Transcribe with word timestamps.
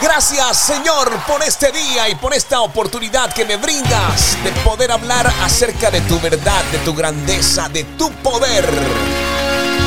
Gracias 0.00 0.56
Señor 0.56 1.10
por 1.26 1.42
este 1.42 1.72
día 1.72 2.08
y 2.08 2.14
por 2.14 2.32
esta 2.32 2.60
oportunidad 2.60 3.32
que 3.32 3.44
me 3.44 3.56
brindas 3.56 4.38
de 4.44 4.52
poder 4.62 4.92
hablar 4.92 5.26
acerca 5.42 5.90
de 5.90 6.00
tu 6.02 6.20
verdad, 6.20 6.62
de 6.70 6.78
tu 6.78 6.94
grandeza, 6.94 7.68
de 7.68 7.82
tu 7.82 8.10
poder. 8.22 8.64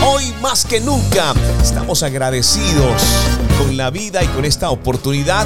Hoy 0.05 0.33
más 0.41 0.65
que 0.65 0.81
nunca 0.81 1.33
estamos 1.61 2.03
agradecidos 2.03 3.01
con 3.57 3.77
la 3.77 3.89
vida 3.89 4.21
y 4.21 4.27
con 4.27 4.43
esta 4.43 4.69
oportunidad 4.69 5.45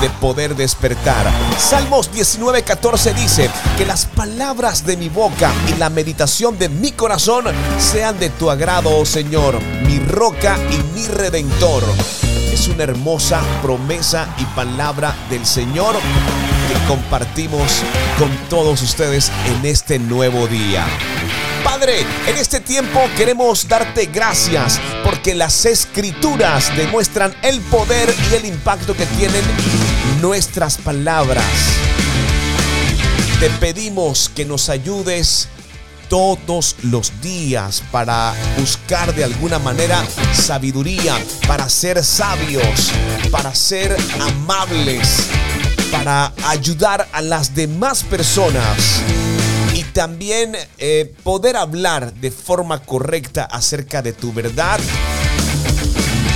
de 0.00 0.10
poder 0.20 0.56
despertar. 0.56 1.26
Salmos 1.58 2.10
19:14 2.12 3.14
dice, 3.14 3.50
que 3.76 3.86
las 3.86 4.06
palabras 4.06 4.86
de 4.86 4.96
mi 4.96 5.08
boca 5.08 5.52
y 5.68 5.78
la 5.78 5.90
meditación 5.90 6.58
de 6.58 6.68
mi 6.68 6.92
corazón 6.92 7.44
sean 7.78 8.18
de 8.18 8.30
tu 8.30 8.50
agrado, 8.50 8.96
oh 8.96 9.04
Señor, 9.04 9.60
mi 9.86 9.98
roca 9.98 10.56
y 10.70 10.98
mi 10.98 11.06
redentor. 11.06 11.82
Es 12.52 12.68
una 12.68 12.84
hermosa 12.84 13.42
promesa 13.62 14.28
y 14.38 14.44
palabra 14.54 15.14
del 15.28 15.44
Señor 15.44 15.96
que 15.96 16.86
compartimos 16.86 17.82
con 18.18 18.30
todos 18.48 18.80
ustedes 18.82 19.30
en 19.46 19.66
este 19.66 19.98
nuevo 19.98 20.46
día. 20.46 20.86
Padre, 21.64 22.06
en 22.28 22.36
este 22.36 22.60
tiempo 22.60 23.00
queremos 23.16 23.66
darte 23.66 24.06
gracias 24.06 24.78
porque 25.02 25.34
las 25.34 25.64
escrituras 25.64 26.70
demuestran 26.76 27.34
el 27.42 27.60
poder 27.62 28.14
y 28.30 28.34
el 28.34 28.44
impacto 28.44 28.94
que 28.94 29.06
tienen 29.06 29.42
nuestras 30.20 30.76
palabras. 30.76 31.44
Te 33.40 33.48
pedimos 33.50 34.28
que 34.28 34.44
nos 34.44 34.68
ayudes 34.68 35.48
todos 36.08 36.76
los 36.82 37.20
días 37.22 37.82
para 37.90 38.34
buscar 38.58 39.14
de 39.14 39.24
alguna 39.24 39.58
manera 39.58 40.04
sabiduría, 40.34 41.16
para 41.48 41.68
ser 41.70 42.04
sabios, 42.04 42.92
para 43.30 43.54
ser 43.54 43.96
amables, 44.20 45.26
para 45.90 46.32
ayudar 46.46 47.08
a 47.10 47.22
las 47.22 47.54
demás 47.54 48.04
personas 48.04 49.02
también 49.94 50.56
eh, 50.78 51.14
poder 51.22 51.56
hablar 51.56 52.12
de 52.14 52.32
forma 52.32 52.82
correcta 52.82 53.44
acerca 53.44 54.02
de 54.02 54.12
tu 54.12 54.32
verdad, 54.32 54.80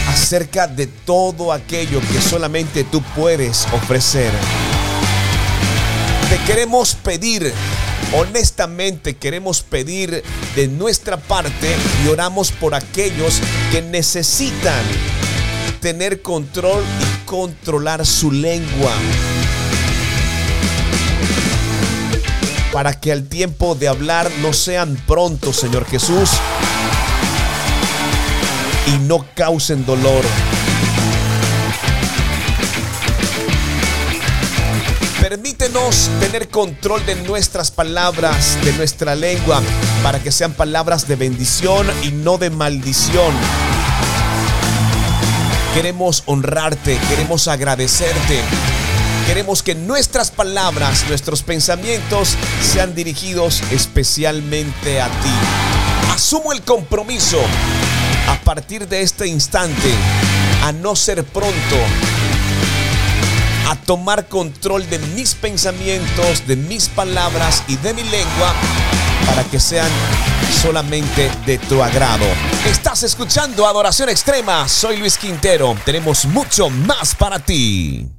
acerca 0.09 0.69
de 0.69 0.87
todo 0.87 1.53
aquello 1.53 2.01
que 2.01 2.21
solamente 2.21 2.85
tú 2.85 3.03
puedes 3.17 3.67
ofrecer. 3.73 4.31
Te 6.31 6.39
queremos 6.47 6.95
pedir, 6.95 7.53
honestamente 8.15 9.17
queremos 9.17 9.63
pedir 9.63 10.23
de 10.55 10.69
nuestra 10.69 11.17
parte 11.17 11.75
y 12.05 12.09
oramos 12.09 12.53
por 12.53 12.77
aquellos 12.77 13.41
que 13.73 13.83
necesitan 13.83 14.85
tener 15.81 16.23
control 16.23 16.85
y 16.85 17.27
controlar 17.27 18.07
su 18.07 18.31
lengua 18.31 18.93
para 22.73 22.93
que 22.99 23.13
al 23.13 23.25
tiempo 23.25 23.75
de 23.75 23.89
hablar 23.89 24.31
no 24.43 24.53
sean 24.53 24.97
prontos, 25.07 25.57
Señor 25.57 25.87
Jesús, 25.87 26.31
y 28.87 28.99
no 29.07 29.25
causen 29.35 29.85
dolor. 29.87 30.25
Permítenos 35.21 36.09
tener 36.21 36.49
control 36.49 37.05
de 37.05 37.17
nuestras 37.17 37.71
palabras, 37.71 38.59
de 38.65 38.73
nuestra 38.75 39.15
lengua, 39.15 39.61
para 40.03 40.23
que 40.23 40.33
sean 40.33 40.53
palabras 40.53 41.07
de 41.07 41.17
bendición 41.17 41.87
y 42.03 42.13
no 42.13 42.39
de 42.39 42.51
maldición. 42.51 43.35
Queremos 45.75 46.23
honrarte, 46.27 46.99
queremos 47.11 47.47
agradecerte 47.47 48.43
Queremos 49.29 49.63
que 49.63 49.75
nuestras 49.75 50.31
palabras, 50.31 51.05
nuestros 51.07 51.43
pensamientos 51.43 52.31
sean 52.63 52.95
dirigidos 52.95 53.63
especialmente 53.71 55.03
a 55.03 55.09
ti. 55.09 55.31
Asumo 56.15 56.51
el 56.51 56.63
compromiso 56.63 57.39
a 58.27 58.41
partir 58.41 58.89
de 58.89 59.03
este 59.03 59.27
instante 59.27 59.93
a 60.65 60.73
no 60.73 60.97
ser 60.97 61.25
pronto 61.25 61.77
a 63.69 63.77
tomar 63.77 64.29
control 64.29 64.89
de 64.89 64.99
mis 64.99 65.35
pensamientos, 65.35 66.47
de 66.47 66.57
mis 66.57 66.89
palabras 66.89 67.63
y 67.69 67.77
de 67.77 67.93
mi 67.93 68.05
lengua 68.05 68.55
para 69.27 69.45
que 69.45 69.61
sean 69.61 69.91
solamente 70.63 71.31
de 71.45 71.59
tu 71.59 71.83
agrado. 71.83 72.25
Estás 72.65 73.03
escuchando 73.03 73.67
Adoración 73.67 74.09
Extrema, 74.09 74.67
soy 74.67 74.97
Luis 74.97 75.19
Quintero, 75.19 75.77
tenemos 75.85 76.25
mucho 76.25 76.71
más 76.71 77.15
para 77.15 77.39
ti. 77.39 78.18